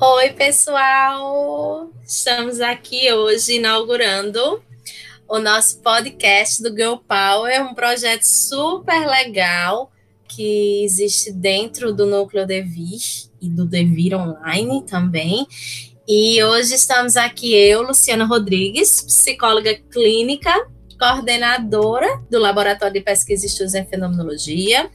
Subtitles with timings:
[0.00, 1.88] Oi, pessoal!
[2.04, 4.60] Estamos aqui hoje inaugurando
[5.28, 9.92] o nosso podcast do Girl Power, um projeto super legal
[10.28, 13.00] que existe dentro do Núcleo Devir
[13.40, 15.46] e do Devir Online também.
[16.08, 20.52] E hoje estamos aqui eu, Luciana Rodrigues, psicóloga clínica,
[20.98, 24.90] coordenadora do Laboratório de Pesquisa e Estudos em Fenomenologia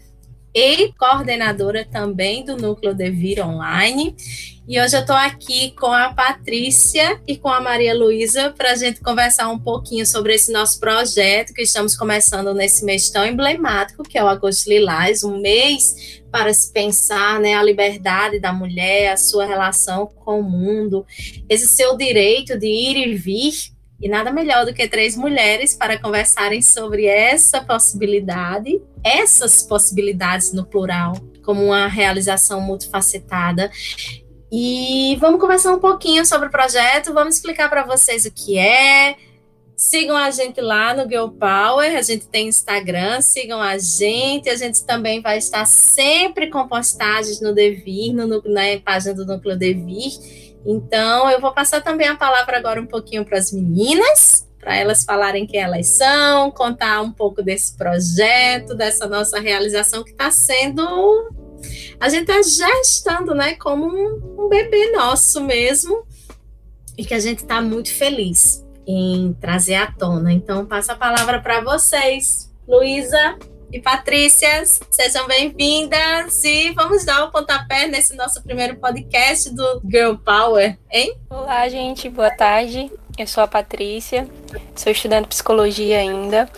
[0.54, 4.16] e coordenadora também do Núcleo Devir Online.
[4.70, 8.76] E hoje eu estou aqui com a Patrícia e com a Maria Luísa para a
[8.76, 14.04] gente conversar um pouquinho sobre esse nosso projeto que estamos começando nesse mês tão emblemático,
[14.04, 19.12] que é o Agosto Lilás, um mês para se pensar né, a liberdade da mulher,
[19.12, 21.04] a sua relação com o mundo,
[21.49, 23.54] esse seu direito de ir e vir.
[23.99, 30.63] E nada melhor do que três mulheres para conversarem sobre essa possibilidade, essas possibilidades no
[30.63, 31.13] plural,
[31.44, 33.71] como uma realização multifacetada
[34.52, 39.16] e vamos conversar um pouquinho sobre o projeto, vamos explicar para vocês o que é.
[39.76, 44.55] Sigam a gente lá no Girl Power, a gente tem Instagram, sigam a gente, a
[44.55, 50.12] gente também vai estar sempre com postagens no Devir, no, na página do Núcleo Devir.
[50.66, 55.05] Então, eu vou passar também a palavra agora um pouquinho para as meninas, para elas
[55.05, 61.30] falarem quem elas são, contar um pouco desse projeto, dessa nossa realização que está sendo
[61.99, 66.06] a gente está gestando, né, como um, um bebê nosso mesmo,
[66.97, 70.34] e que a gente está muito feliz em trazer à tona.
[70.34, 73.38] Então, passo a palavra para vocês, Luísa
[73.72, 79.81] e Patrícia, sejam bem-vindas e vamos dar o um pontapé nesse nosso primeiro podcast do
[79.90, 81.16] Girl Power, hein?
[81.30, 82.91] Olá, gente, boa tarde.
[83.18, 84.28] Eu sou a Patrícia,
[84.75, 86.50] sou estudante de psicologia ainda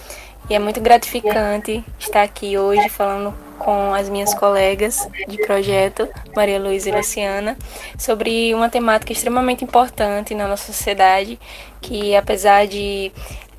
[0.49, 6.59] e é muito gratificante estar aqui hoje falando com as minhas colegas de projeto, Maria
[6.59, 7.55] Luísa e Luciana,
[7.97, 11.39] sobre uma temática extremamente importante na nossa sociedade,
[11.79, 13.11] que apesar de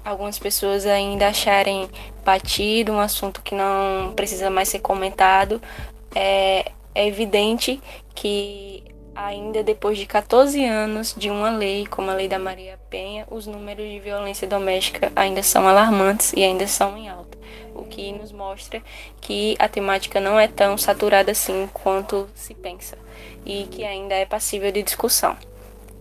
[0.05, 1.89] algumas pessoas ainda acharem
[2.25, 5.63] batido, um assunto que não precisa mais ser comentado,
[6.15, 7.81] é, é evidente
[8.15, 8.82] que
[9.15, 13.47] ainda depois de 14 anos de uma lei, como a lei da Maria Penha, os
[13.47, 17.39] números de violência doméstica ainda são alarmantes e ainda são em alta
[17.75, 18.83] o que nos mostra
[19.21, 22.99] que a temática não é tão saturada assim quanto se pensa
[23.45, 25.37] e que ainda é passível de discussão.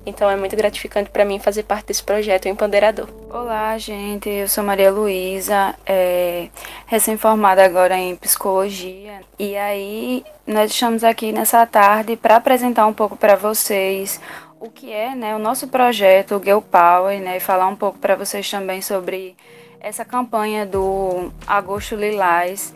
[0.05, 3.07] Então é muito gratificante para mim fazer parte desse projeto empoderador.
[3.29, 4.29] Olá, gente.
[4.29, 6.49] Eu sou Maria Luísa, é,
[6.87, 9.21] recém-formada agora em psicologia.
[9.37, 14.19] E aí nós estamos aqui nessa tarde para apresentar um pouco para vocês
[14.59, 17.97] o que é né, o nosso projeto o Girl Power, né, e falar um pouco
[17.97, 19.35] para vocês também sobre
[19.79, 22.73] essa campanha do Agosto Lilás.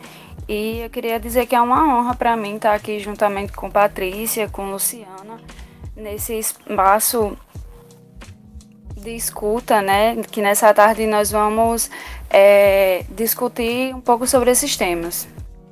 [0.48, 4.48] E eu queria dizer que é uma honra para mim estar aqui juntamente com Patrícia,
[4.48, 5.40] com Luciana,
[5.96, 7.36] nesse espaço
[8.96, 10.16] de escuta, né?
[10.30, 11.90] Que nessa tarde nós vamos
[12.28, 15.26] é, discutir um pouco sobre esses temas.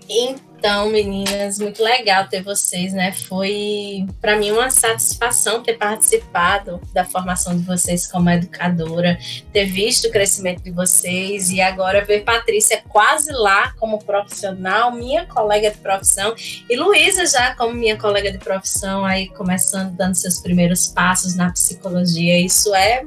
[0.08, 3.12] Então, meninas, muito legal ter vocês, né?
[3.12, 9.18] Foi para mim uma satisfação ter participado da formação de vocês como educadora,
[9.52, 15.26] ter visto o crescimento de vocês e agora ver Patrícia quase lá como profissional, minha
[15.26, 16.34] colega de profissão,
[16.68, 21.52] e Luísa já como minha colega de profissão, aí começando, dando seus primeiros passos na
[21.52, 22.38] psicologia.
[22.38, 23.04] Isso é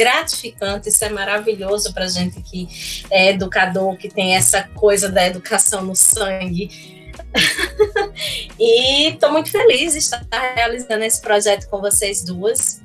[0.00, 2.66] gratificante, isso é maravilhoso para gente que
[3.10, 6.70] é educador, que tem essa coisa da educação no sangue.
[8.58, 10.24] e estou muito feliz de estar
[10.56, 12.80] realizando esse projeto com vocês duas.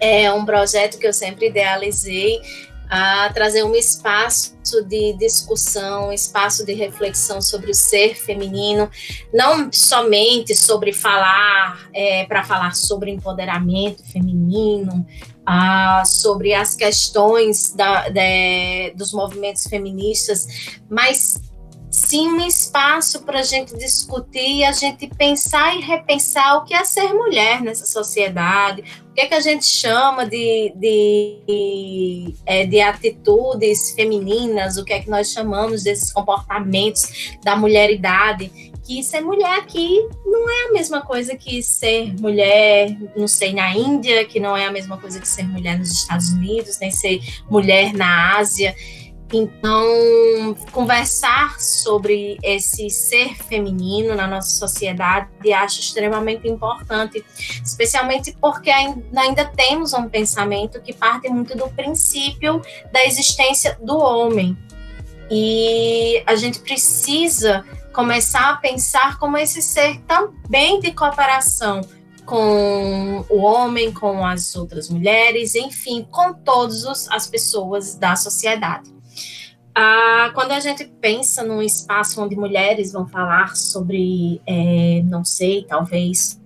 [0.00, 2.40] É um projeto que eu sempre idealizei
[2.88, 4.56] a trazer um espaço
[4.88, 8.90] de discussão, um espaço de reflexão sobre o ser feminino,
[9.32, 15.06] não somente sobre falar, é, para falar sobre empoderamento feminino,
[15.44, 21.40] ah, sobre as questões da, de, dos movimentos feministas, mas
[21.96, 26.74] sim um espaço para a gente discutir e a gente pensar e repensar o que
[26.74, 32.34] é ser mulher nessa sociedade, o que é que a gente chama de, de, de,
[32.44, 38.52] é, de atitudes femininas, o que é que nós chamamos desses comportamentos da mulheridade
[38.86, 43.74] que ser mulher aqui não é a mesma coisa que ser mulher, não sei, na
[43.74, 47.20] Índia, que não é a mesma coisa que ser mulher nos Estados Unidos, nem ser
[47.50, 48.76] mulher na Ásia.
[49.32, 57.24] Então, conversar sobre esse ser feminino na nossa sociedade acho extremamente importante,
[57.64, 62.62] especialmente porque ainda temos um pensamento que parte muito do princípio
[62.92, 64.56] da existência do homem.
[65.28, 71.80] E a gente precisa começar a pensar como esse ser também de cooperação
[72.24, 78.95] com o homem, com as outras mulheres, enfim, com todas as pessoas da sociedade.
[79.78, 85.66] Ah, quando a gente pensa num espaço onde mulheres vão falar sobre, é, não sei,
[85.68, 86.40] talvez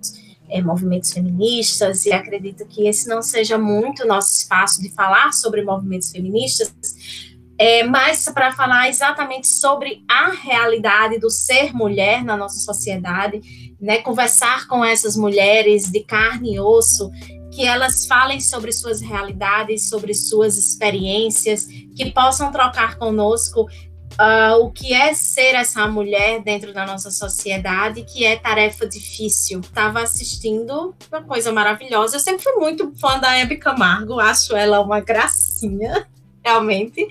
[0.49, 5.61] é, movimentos feministas, e acredito que esse não seja muito nosso espaço de falar sobre
[5.61, 6.75] movimentos feministas,
[7.57, 13.39] é, mas para falar exatamente sobre a realidade do ser mulher na nossa sociedade,
[13.79, 17.09] né, conversar com essas mulheres de carne e osso,
[17.51, 21.65] que elas falem sobre suas realidades, sobre suas experiências,
[21.95, 23.67] que possam trocar conosco
[24.13, 29.59] uh, o que é ser essa mulher dentro da nossa sociedade, que é tarefa difícil.
[29.59, 32.15] Estava assistindo uma coisa maravilhosa.
[32.15, 36.07] Eu sempre fui muito fã da Hebe Camargo, acho ela uma gracinha
[36.43, 37.07] realmente,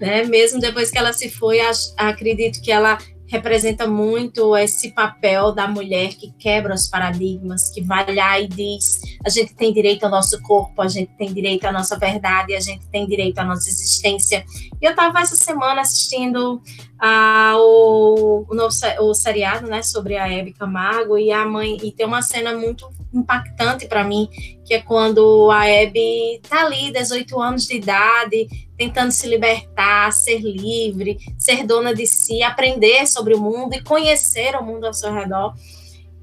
[0.00, 0.24] né?
[0.24, 1.60] Mesmo depois que ela se foi,
[1.96, 8.14] acredito que ela representa muito esse papel da mulher que quebra os paradigmas, que vai
[8.14, 11.72] lá e diz: a gente tem direito ao nosso corpo, a gente tem direito à
[11.72, 14.44] nossa verdade, a gente tem direito à nossa existência.
[14.80, 20.30] E eu estava essa semana assistindo uh, o, o, novo, o seriado né, sobre a
[20.30, 24.28] Hebe Camargo e a mãe, e tem uma cena muito impactante para mim,
[24.64, 30.40] que é quando a Abby tá ali, 18 anos de idade, tentando se libertar, ser
[30.40, 35.12] livre, ser dona de si, aprender sobre o mundo e conhecer o mundo ao seu
[35.12, 35.54] redor.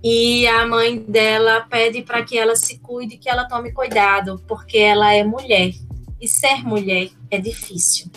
[0.04, 4.78] E a mãe dela pede para que ela se cuide, que ela tome cuidado, porque
[4.78, 5.74] ela é mulher.
[6.20, 8.10] E ser mulher é difícil.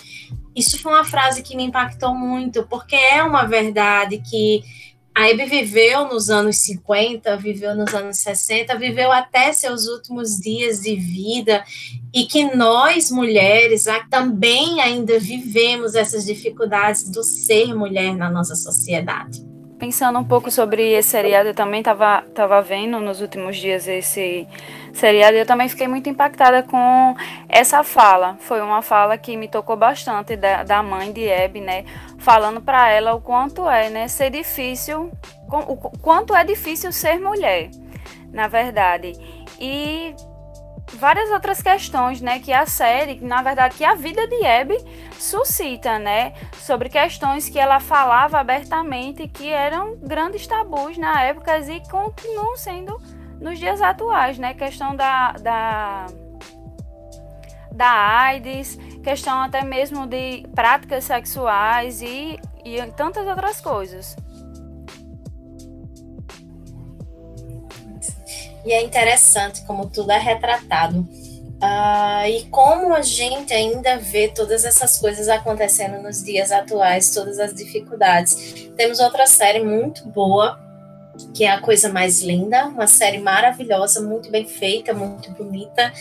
[0.54, 4.62] Isso foi uma frase que me impactou muito, porque é uma verdade que
[5.16, 10.80] a Hebe viveu nos anos 50, viveu nos anos 60, viveu até seus últimos dias
[10.80, 11.64] de vida,
[12.12, 19.40] e que nós, mulheres, também ainda vivemos essas dificuldades do ser mulher na nossa sociedade.
[19.78, 24.46] Pensando um pouco sobre esse seriado, eu também estava tava vendo nos últimos dias esse
[24.94, 27.14] seriado eu também fiquei muito impactada com
[27.48, 28.36] essa fala.
[28.40, 31.84] Foi uma fala que me tocou bastante da, da mãe de Abby, né?
[32.18, 34.08] Falando para ela o quanto é, né?
[34.08, 35.10] Ser difícil,
[35.50, 37.70] o quanto é difícil ser mulher,
[38.32, 39.12] na verdade.
[39.60, 40.14] E
[40.92, 44.76] várias outras questões, né, que a série, na verdade, que a vida de Abby
[45.18, 51.80] suscita, né, sobre questões que ela falava abertamente que eram grandes tabus na época e
[51.88, 53.00] continuam sendo
[53.40, 56.06] nos dias atuais, né, questão da, da
[57.74, 64.16] da AIDS, questão até mesmo de práticas sexuais e, e tantas outras coisas.
[68.64, 71.00] E é interessante como tudo é retratado.
[71.00, 77.38] Uh, e como a gente ainda vê todas essas coisas acontecendo nos dias atuais, todas
[77.38, 78.68] as dificuldades.
[78.76, 80.58] Temos outra série muito boa,
[81.34, 85.92] que é A Coisa Mais Linda, uma série maravilhosa, muito bem feita, muito bonita,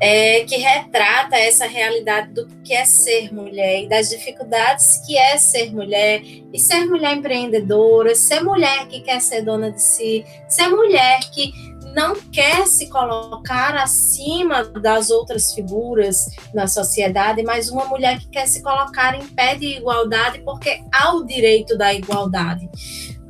[0.00, 5.36] é, que retrata essa realidade do que é ser mulher e das dificuldades que é
[5.36, 10.68] ser mulher, e ser mulher empreendedora, ser mulher que quer ser dona de si, ser
[10.68, 11.52] mulher que
[11.94, 18.46] não quer se colocar acima das outras figuras na sociedade, mas uma mulher que quer
[18.46, 22.68] se colocar em pé de igualdade porque há o direito da igualdade,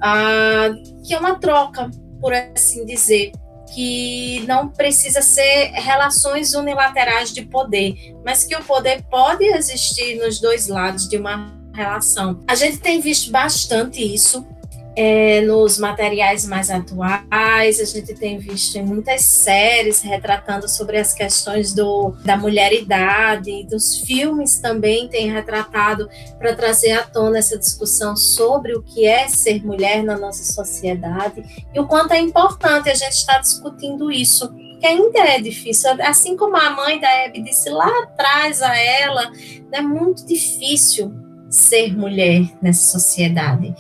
[0.00, 0.70] ah,
[1.02, 3.32] que é uma troca, por assim dizer,
[3.74, 10.40] que não precisa ser relações unilaterais de poder, mas que o poder pode existir nos
[10.40, 12.40] dois lados de uma relação.
[12.46, 14.46] A gente tem visto bastante isso
[14.94, 21.14] é, nos materiais mais atuais, a gente tem visto em muitas séries retratando sobre as
[21.14, 26.08] questões do, da mulheridade, dos filmes também têm retratado
[26.38, 31.42] para trazer à tona essa discussão sobre o que é ser mulher na nossa sociedade
[31.74, 36.36] e o quanto é importante a gente estar discutindo isso, porque ainda é difícil, assim
[36.36, 39.32] como a mãe da Hebe disse lá atrás a ela,
[39.72, 41.12] é muito difícil
[41.48, 43.74] ser mulher nessa sociedade.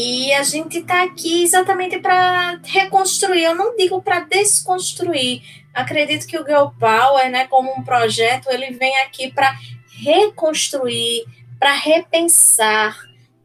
[0.00, 5.42] E a gente está aqui exatamente para reconstruir, eu não digo para desconstruir.
[5.74, 9.52] Acredito que o Girl Power, né, como um projeto, ele vem aqui para
[10.00, 11.24] reconstruir,
[11.58, 12.96] para repensar,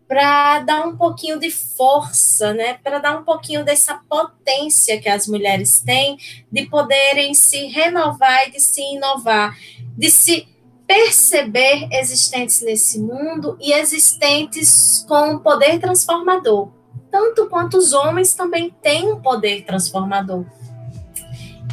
[0.07, 5.27] para dar um pouquinho de força, né, para dar um pouquinho dessa potência que as
[5.27, 6.19] mulheres têm
[6.51, 9.57] de poderem se renovar e de se inovar,
[9.98, 10.52] de se
[10.88, 16.70] perceber existentes nesse mundo e existentes com poder transformador.
[17.10, 20.46] Tanto quanto os homens também têm um poder transformador.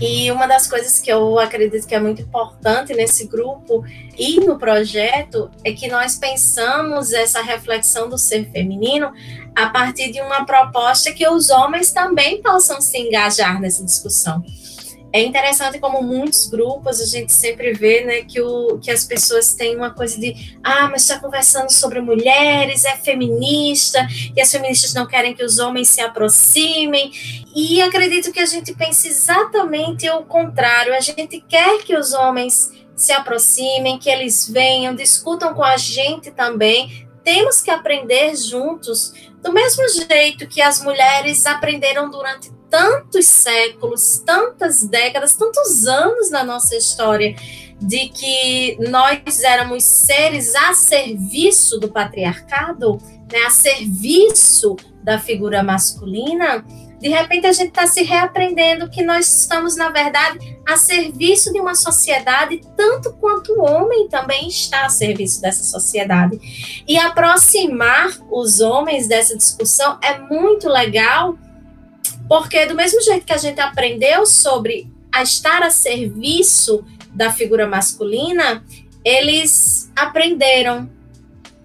[0.01, 3.85] E uma das coisas que eu acredito que é muito importante nesse grupo
[4.17, 9.13] e no projeto é que nós pensamos essa reflexão do ser feminino
[9.55, 14.43] a partir de uma proposta que os homens também possam se engajar nessa discussão.
[15.13, 19.53] É interessante como muitos grupos a gente sempre vê né, que, o, que as pessoas
[19.55, 24.95] têm uma coisa de ah, mas está conversando sobre mulheres, é feminista, e as feministas
[24.95, 27.11] não querem que os homens se aproximem.
[27.55, 30.95] E acredito que a gente pense exatamente o contrário.
[30.95, 36.31] A gente quer que os homens se aproximem, que eles venham, discutam com a gente
[36.31, 37.09] também.
[37.25, 39.13] Temos que aprender juntos,
[39.43, 46.45] do mesmo jeito que as mulheres aprenderam durante tantos séculos, tantas décadas, tantos anos na
[46.45, 47.35] nossa história,
[47.81, 52.99] de que nós éramos seres a serviço do patriarcado,
[53.33, 56.65] né, a serviço da figura masculina,
[57.01, 61.59] de repente a gente está se reaprendendo que nós estamos, na verdade, a serviço de
[61.59, 66.39] uma sociedade, tanto quanto o homem também está a serviço dessa sociedade.
[66.87, 71.39] E aproximar os homens dessa discussão é muito legal
[72.31, 77.67] porque do mesmo jeito que a gente aprendeu sobre a estar a serviço da figura
[77.67, 78.65] masculina,
[79.05, 80.89] eles aprenderam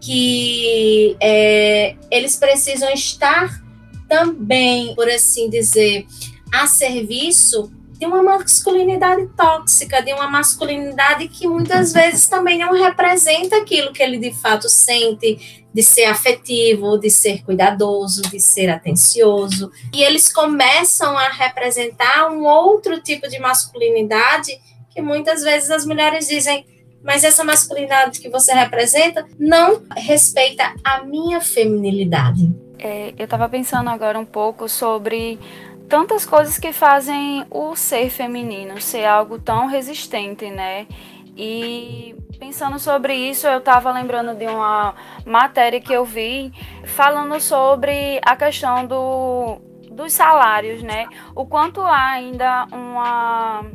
[0.02, 3.62] que é, eles precisam estar
[4.10, 6.08] também, por assim dizer,
[6.52, 13.58] a serviço de uma masculinidade tóxica, de uma masculinidade que muitas vezes também não representa
[13.58, 19.72] aquilo que ele de fato sente, de ser afetivo, de ser cuidadoso, de ser atencioso.
[19.94, 24.52] E eles começam a representar um outro tipo de masculinidade
[24.90, 26.66] que muitas vezes as mulheres dizem.
[27.04, 32.52] Mas essa masculinidade que você representa não respeita a minha feminilidade.
[32.80, 35.40] É, eu estava pensando agora um pouco sobre
[35.88, 40.88] tantas coisas que fazem o ser feminino ser algo tão resistente, né?
[41.38, 46.52] E pensando sobre isso, eu estava lembrando de uma matéria que eu vi
[46.86, 49.58] falando sobre a questão do,
[49.92, 51.08] dos salários, né?
[51.36, 53.66] O quanto há ainda uma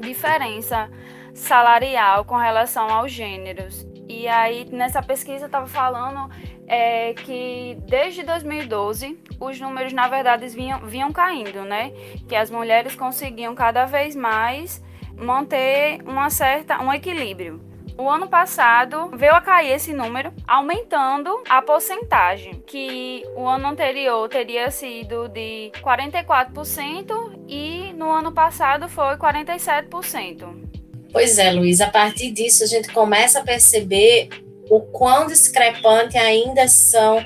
[0.00, 0.90] diferença
[1.34, 3.89] salarial com relação aos gêneros.
[4.10, 6.28] E aí, nessa pesquisa, estava falando
[6.66, 11.92] é, que desde 2012 os números, na verdade, vinham, vinham caindo, né?
[12.28, 14.82] Que as mulheres conseguiam cada vez mais
[15.16, 17.60] manter uma certa, um equilíbrio.
[17.96, 24.28] O ano passado veio a cair esse número, aumentando a porcentagem, que o ano anterior
[24.28, 30.79] teria sido de 44% e no ano passado foi 47%.
[31.12, 34.28] Pois é, Luiz, a partir disso a gente começa a perceber
[34.70, 37.24] o quão discrepante ainda são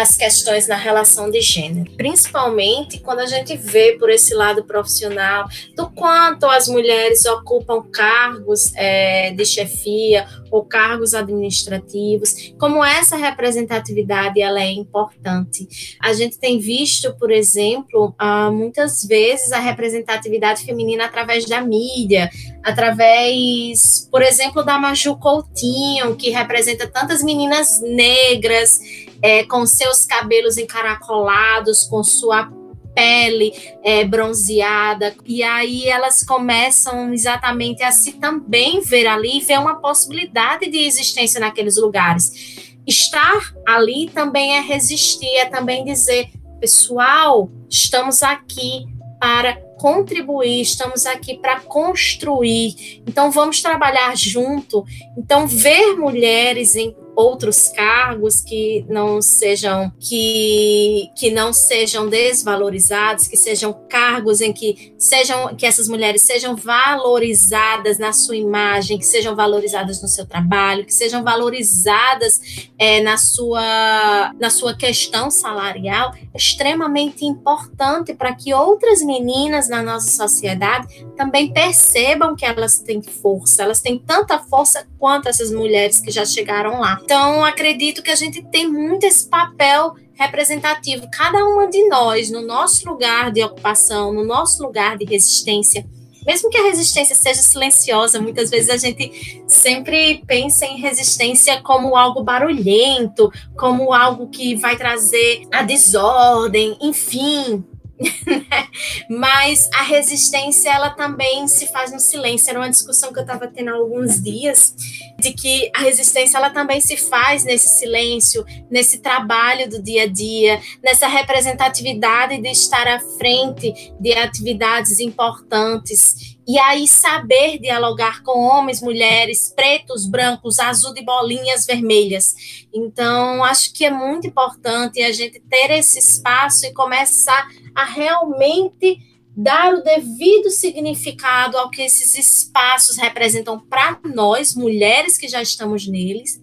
[0.00, 5.46] as questões na relação de gênero, principalmente quando a gente vê por esse lado profissional
[5.76, 14.40] do quanto as mulheres ocupam cargos é, de chefia ou cargos administrativos, como essa representatividade
[14.40, 15.96] ela é importante.
[16.00, 18.14] A gente tem visto, por exemplo,
[18.52, 22.30] muitas vezes a representatividade feminina através da mídia,
[22.62, 28.78] através, por exemplo, da Maju Coutinho, que representa tantas meninas negras
[29.22, 32.50] é, com seus cabelos encaracolados, com sua
[32.94, 33.52] pele
[33.82, 40.68] é, bronzeada, e aí elas começam exatamente a se também ver ali, ver uma possibilidade
[40.68, 42.74] de existência naqueles lugares.
[42.86, 46.28] Estar ali também é resistir, é também dizer,
[46.60, 48.86] pessoal, estamos aqui
[49.18, 53.02] para contribuir, estamos aqui para construir.
[53.06, 54.84] Então vamos trabalhar junto.
[55.16, 63.36] Então ver mulheres em outros cargos que não sejam que, que não sejam desvalorizados, que
[63.36, 69.36] sejam cargos em que sejam que essas mulheres sejam valorizadas na sua imagem, que sejam
[69.36, 72.40] valorizadas no seu trabalho, que sejam valorizadas
[72.78, 79.82] é, na sua na sua questão salarial, é extremamente importante para que outras meninas na
[79.82, 86.00] nossa sociedade também percebam que elas têm força, elas têm tanta força quanto essas mulheres
[86.00, 87.01] que já chegaram lá.
[87.04, 92.42] Então, acredito que a gente tem muito esse papel representativo, cada uma de nós, no
[92.42, 95.84] nosso lugar de ocupação, no nosso lugar de resistência.
[96.24, 101.96] Mesmo que a resistência seja silenciosa, muitas vezes a gente sempre pensa em resistência como
[101.96, 107.64] algo barulhento, como algo que vai trazer a desordem, enfim,
[109.08, 112.50] Mas a resistência, ela também se faz no silêncio.
[112.50, 114.74] Era uma discussão que eu estava tendo há alguns dias,
[115.18, 120.06] de que a resistência, ela também se faz nesse silêncio, nesse trabalho do dia a
[120.06, 126.32] dia, nessa representatividade de estar à frente de atividades importantes.
[126.44, 132.34] e aí saber dialogar com homens, mulheres, pretos, brancos, azul de bolinhas vermelhas.
[132.74, 138.98] Então, acho que é muito importante a gente ter esse espaço e começar a realmente
[139.36, 145.86] dar o devido significado ao que esses espaços representam para nós, mulheres que já estamos
[145.86, 146.40] neles,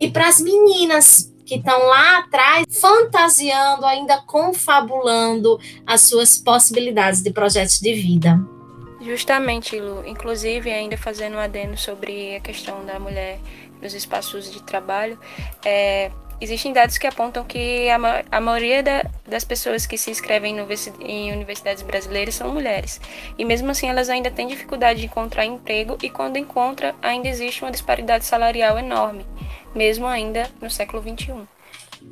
[0.00, 7.30] e para as meninas que estão lá atrás fantasiando, ainda confabulando as suas possibilidades de
[7.30, 8.40] projetos de vida.
[9.00, 10.02] Justamente, Lu.
[10.06, 13.38] Inclusive, ainda fazendo um adendo sobre a questão da mulher
[13.82, 15.18] nos espaços de trabalho,
[15.62, 20.56] é, existem dados que apontam que a, a maioria da, das pessoas que se inscrevem
[21.00, 23.00] em universidades brasileiras são mulheres.
[23.38, 27.62] E mesmo assim, elas ainda têm dificuldade de encontrar emprego e quando encontra, ainda existe
[27.62, 29.26] uma disparidade salarial enorme,
[29.74, 31.34] mesmo ainda no século XXI.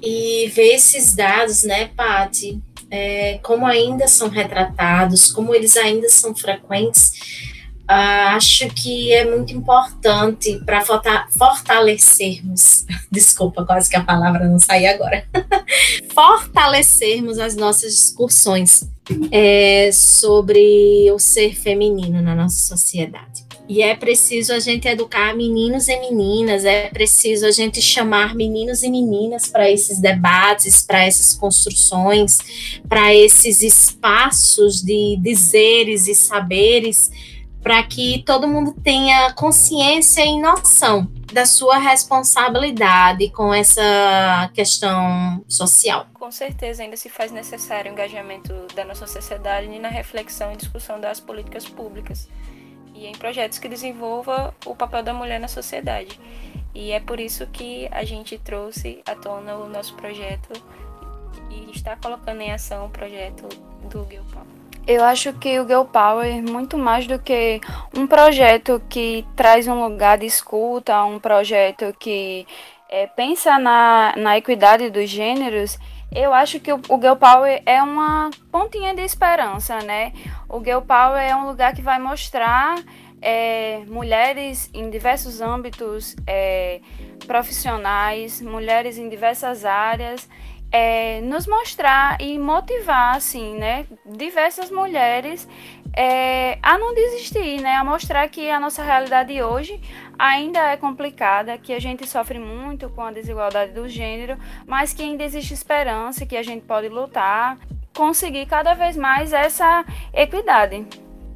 [0.02, 2.60] E ver esses dados, né, Pati,
[2.90, 7.51] é, como ainda são retratados, como eles ainda são frequentes,
[7.92, 10.82] uh, acho que é muito importante para
[11.30, 15.24] fortalecermos, desculpa, quase que a palavra não saiu agora,
[16.14, 18.88] fortalecermos as nossas discussões
[19.30, 23.42] é, sobre o ser feminino na nossa sociedade.
[23.68, 28.82] E é preciso a gente educar meninos e meninas, é preciso a gente chamar meninos
[28.82, 32.38] e meninas para esses debates, para essas construções,
[32.88, 37.10] para esses espaços de dizeres e saberes,
[37.62, 46.06] para que todo mundo tenha consciência e noção da sua responsabilidade com essa questão social.
[46.12, 51.00] Com certeza ainda se faz necessário o engajamento da nossa sociedade na reflexão e discussão
[51.00, 52.28] das políticas públicas
[52.94, 56.20] e em projetos que desenvolva o papel da mulher na sociedade.
[56.74, 60.52] E é por isso que a gente trouxe à tona o nosso projeto
[61.50, 63.48] e está colocando em ação o projeto
[63.88, 64.61] do Power.
[64.86, 67.60] Eu acho que o Girl Power, muito mais do que
[67.96, 72.46] um projeto que traz um lugar de escuta, um projeto que
[72.88, 75.78] é, pensa na, na equidade dos gêneros,
[76.14, 80.12] eu acho que o, o Girl Power é uma pontinha de esperança, né?
[80.48, 82.74] O Girl Power é um lugar que vai mostrar
[83.22, 86.80] é, mulheres em diversos âmbitos é,
[87.26, 90.28] profissionais, mulheres em diversas áreas,
[90.72, 93.86] é, nos mostrar e motivar, assim, né?
[94.06, 95.46] Diversas mulheres
[95.94, 97.74] é, a não desistir, né?
[97.74, 99.78] A mostrar que a nossa realidade hoje
[100.18, 105.02] ainda é complicada, que a gente sofre muito com a desigualdade do gênero, mas que
[105.02, 107.58] ainda existe esperança, que a gente pode lutar,
[107.94, 110.86] conseguir cada vez mais essa equidade.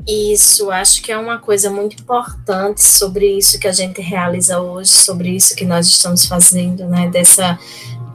[0.08, 4.90] Isso, acho que é uma coisa muito importante sobre isso que a gente realiza hoje,
[4.90, 7.08] sobre isso que nós estamos fazendo, né?
[7.08, 7.58] Dessa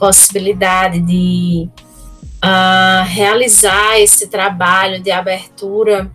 [0.02, 1.70] possibilidade de
[2.44, 6.12] uh, realizar esse trabalho de abertura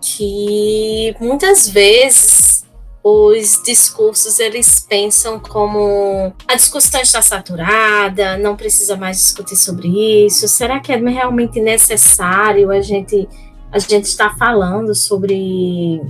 [0.00, 2.64] que muitas vezes
[3.02, 10.46] os discursos eles pensam como a discussão está saturada, não precisa mais discutir sobre isso.
[10.46, 13.28] Será que é realmente necessário a gente
[13.72, 16.00] a gente estar falando sobre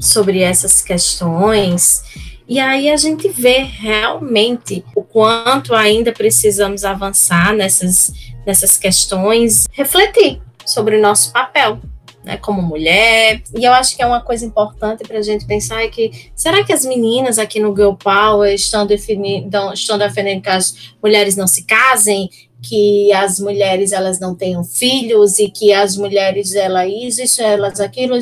[0.00, 2.02] sobre essas questões?
[2.46, 8.12] E aí a gente vê realmente o quanto ainda precisamos avançar nessas
[8.46, 11.80] nessas questões, refletir sobre o nosso papel
[12.24, 13.42] né, como mulher.
[13.56, 16.64] E eu acho que é uma coisa importante para a gente pensar é que será
[16.64, 21.46] que as meninas aqui no Girl Power estão definindo, estão defendendo que as mulheres não
[21.46, 22.30] se casem,
[22.62, 28.18] que as mulheres elas não tenham filhos e que as mulheres elas isso, elas aquilo.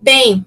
[0.00, 0.44] Bem,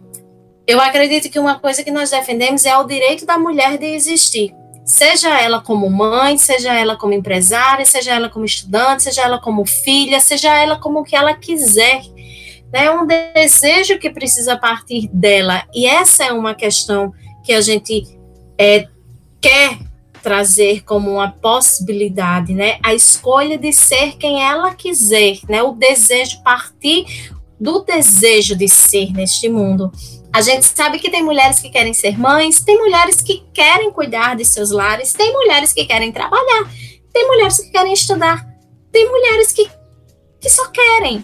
[0.68, 4.54] eu acredito que uma coisa que nós defendemos é o direito da mulher de existir.
[4.84, 9.66] Seja ela como mãe, seja ela como empresária, seja ela como estudante, seja ela como
[9.66, 12.02] filha, seja ela como que ela quiser
[12.76, 15.64] é um desejo que precisa partir dela.
[15.74, 18.04] E essa é uma questão que a gente
[18.58, 18.88] é,
[19.40, 19.80] quer
[20.22, 22.78] trazer como uma possibilidade, né?
[22.84, 25.64] A escolha de ser quem ela quiser, né?
[25.64, 29.92] O desejo partir do desejo de ser neste mundo.
[30.36, 34.36] A gente sabe que tem mulheres que querem ser mães, tem mulheres que querem cuidar
[34.36, 36.70] de seus lares, tem mulheres que querem trabalhar,
[37.14, 38.46] tem mulheres que querem estudar,
[38.92, 39.66] tem mulheres que,
[40.42, 41.24] que só querem.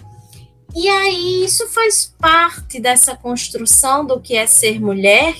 [0.74, 5.34] E aí isso faz parte dessa construção do que é ser mulher,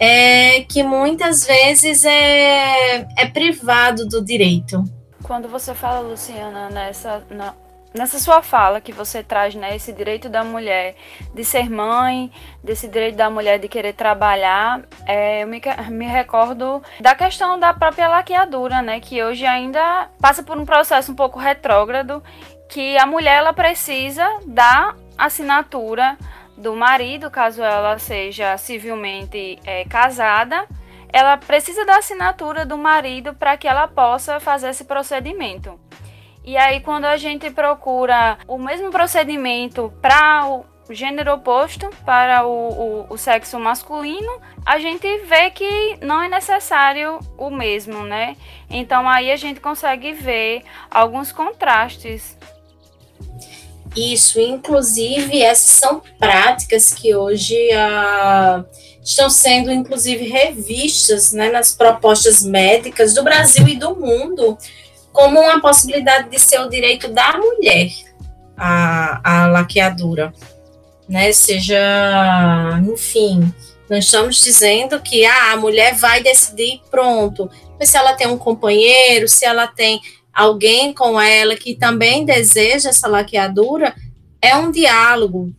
[0.00, 4.82] é, que muitas vezes é, é privado do direito.
[5.22, 7.54] Quando você fala, Luciana, nessa, na,
[7.94, 10.94] nessa sua fala que você traz né, esse direito da mulher
[11.34, 12.30] de ser mãe,
[12.62, 17.74] desse direito da mulher de querer trabalhar, é, eu me, me recordo da questão da
[17.74, 22.22] própria laqueadura, né, que hoje ainda passa por um processo um pouco retrógrado
[22.68, 26.16] que a mulher ela precisa da assinatura
[26.56, 30.66] do marido, caso ela seja civilmente é, casada,
[31.12, 35.78] ela precisa da assinatura do marido para que ela possa fazer esse procedimento.
[36.44, 42.50] E aí, quando a gente procura o mesmo procedimento para o gênero oposto, para o,
[42.50, 48.36] o, o, sexo masculino, a gente vê que não é necessário o mesmo, né?
[48.68, 52.36] Então aí a gente consegue ver alguns contrastes.
[53.94, 58.64] Isso, inclusive, essas são práticas que hoje uh,
[59.04, 64.56] estão sendo, inclusive, revistas né, nas propostas médicas do Brasil e do mundo
[65.12, 67.90] como uma possibilidade de ser o direito da mulher,
[68.56, 70.32] a, a laqueadura,
[71.08, 71.32] né?
[71.32, 71.78] Seja,
[72.90, 73.52] enfim,
[73.88, 78.38] não estamos dizendo que ah, a mulher vai decidir pronto, mas se ela tem um
[78.38, 80.00] companheiro, se ela tem
[80.32, 83.94] alguém com ela que também deseja essa laqueadura,
[84.40, 85.52] é um diálogo.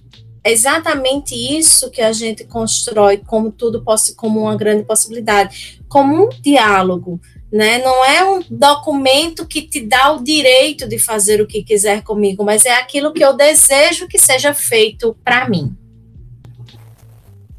[0.43, 3.83] É exatamente isso que a gente constrói como tudo
[4.17, 7.21] como uma grande possibilidade, como um diálogo
[7.53, 7.77] né?
[7.77, 12.43] Não é um documento que te dá o direito de fazer o que quiser comigo,
[12.43, 15.71] mas é aquilo que eu desejo que seja feito para mim.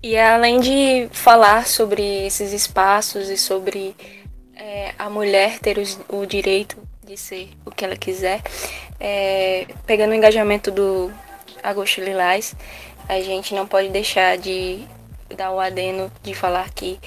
[0.02, 3.94] E além de falar sobre esses espaços e sobre
[4.56, 6.76] é, a mulher ter os, o direito
[7.06, 8.42] de ser o que ela quiser,
[8.98, 11.08] é, pegando o engajamento do
[11.62, 12.56] Agosto Lilás,
[13.08, 14.84] a gente não pode deixar de
[15.36, 16.98] dar o adeno de falar que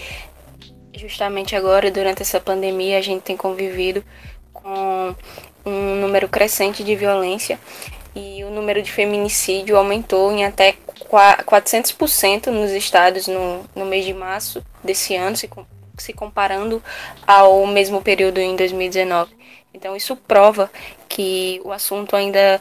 [0.97, 4.03] Justamente agora, durante essa pandemia, a gente tem convivido
[4.51, 5.15] com
[5.63, 7.59] um número crescente de violência
[8.15, 10.75] e o número de feminicídio aumentou em até
[11.07, 15.47] 400% nos estados no, no mês de março desse ano, se,
[15.99, 16.81] se comparando
[17.27, 19.37] ao mesmo período em 2019.
[19.75, 20.71] Então, isso prova
[21.07, 22.59] que o assunto ainda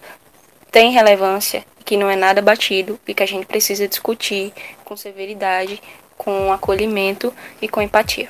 [0.71, 4.53] tem relevância, que não é nada batido e que a gente precisa discutir
[4.85, 5.81] com severidade
[6.17, 8.29] com acolhimento e com empatia.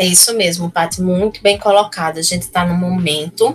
[0.00, 2.16] É isso mesmo, Paty, muito bem colocado.
[2.16, 3.54] A gente está num momento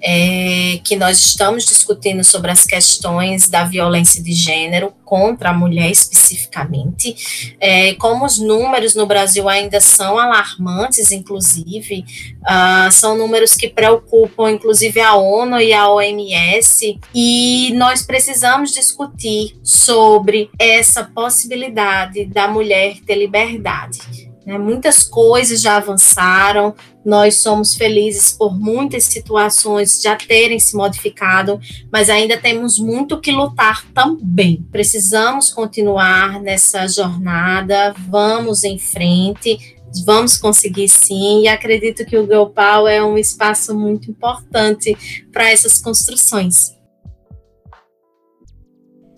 [0.00, 5.90] é, que nós estamos discutindo sobre as questões da violência de gênero contra a mulher
[5.90, 7.56] especificamente.
[7.58, 12.04] É, como os números no Brasil ainda são alarmantes, inclusive,
[12.42, 19.58] uh, são números que preocupam, inclusive, a ONU e a OMS, e nós precisamos discutir
[19.64, 24.19] sobre essa possibilidade da mulher ter liberdade
[24.50, 24.58] né?
[24.58, 31.60] Muitas coisas já avançaram, nós somos felizes por muitas situações já terem se modificado,
[31.92, 34.66] mas ainda temos muito que lutar também.
[34.72, 42.46] Precisamos continuar nessa jornada, vamos em frente, vamos conseguir sim, e acredito que o Girl
[42.46, 44.96] Power é um espaço muito importante
[45.30, 46.74] para essas construções.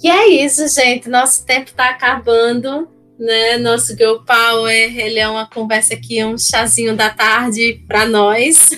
[0.03, 1.09] E é isso, gente.
[1.09, 2.91] Nosso tempo está acabando
[3.23, 3.57] né?
[3.57, 8.71] Nosso Girl Power, ele é uma conversa aqui, um chazinho da tarde para nós.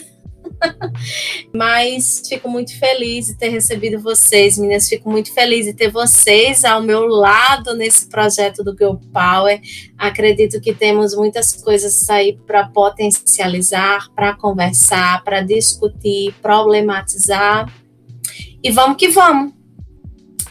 [1.53, 4.89] Mas fico muito feliz de ter recebido vocês, meninas.
[4.89, 9.61] Fico muito feliz de ter vocês ao meu lado nesse projeto do Girl Power.
[9.97, 17.73] Acredito que temos muitas coisas aí para potencializar, para conversar, para discutir, problematizar.
[18.63, 19.54] E vamos que vamos.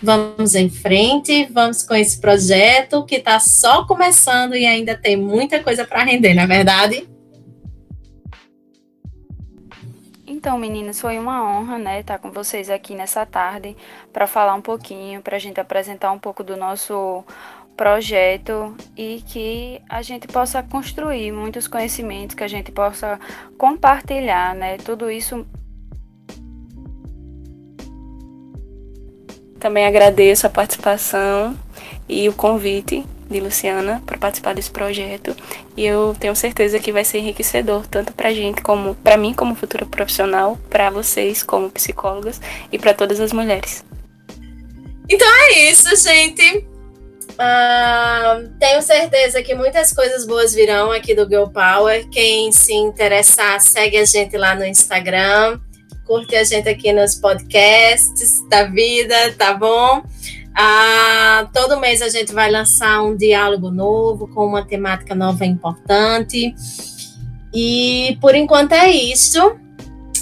[0.03, 5.63] Vamos em frente, vamos com esse projeto que está só começando e ainda tem muita
[5.63, 7.07] coisa para render, não é verdade?
[10.27, 13.77] Então, meninas, foi uma honra, né, estar com vocês aqui nessa tarde
[14.11, 17.23] para falar um pouquinho, para a gente apresentar um pouco do nosso
[17.77, 23.17] projeto e que a gente possa construir muitos conhecimentos, que a gente possa
[23.57, 24.75] compartilhar, né?
[24.77, 25.47] Tudo isso
[29.63, 31.57] Também agradeço a participação
[32.09, 35.33] e o convite de Luciana para participar desse projeto
[35.77, 39.55] e eu tenho certeza que vai ser enriquecedor tanto para gente como para mim como
[39.55, 42.41] futura profissional, para vocês como psicólogas
[42.73, 43.85] e para todas as mulheres.
[45.09, 46.67] Então é isso, gente.
[47.31, 52.05] Uh, tenho certeza que muitas coisas boas virão aqui do Girl Power.
[52.09, 55.57] Quem se interessar, segue a gente lá no Instagram
[56.05, 60.03] curte a gente aqui nos podcasts da vida, tá bom?
[60.55, 66.53] Ah, todo mês a gente vai lançar um diálogo novo com uma temática nova importante.
[67.53, 69.55] E por enquanto é isso.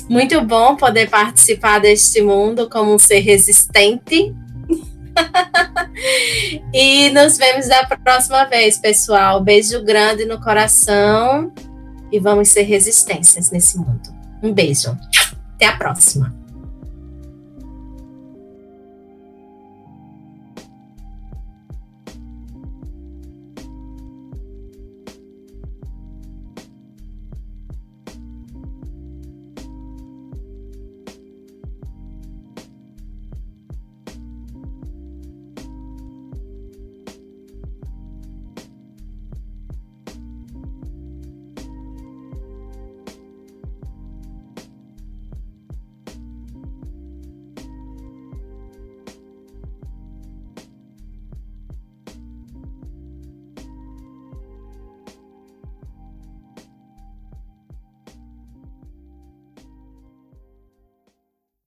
[0.10, 4.36] Muito bom poder participar deste mundo como um ser resistente.
[6.74, 9.42] e nos vemos da próxima vez, pessoal.
[9.42, 11.52] Beijo grande no coração
[12.12, 14.14] e vamos ser resistências nesse mundo.
[14.44, 14.98] Um beijo.
[15.62, 16.41] Até a próxima!